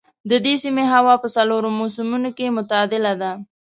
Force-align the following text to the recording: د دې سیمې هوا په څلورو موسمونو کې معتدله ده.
د 0.29 0.31
دې 0.45 0.53
سیمې 0.63 0.85
هوا 0.93 1.13
په 1.23 1.27
څلورو 1.35 1.67
موسمونو 1.79 2.29
کې 2.37 2.53
معتدله 2.55 3.13
ده. 3.21 3.31